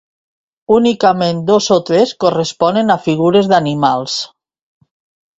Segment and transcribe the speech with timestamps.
[0.75, 4.17] Únicament dos o tres corresponen a figures d'animals.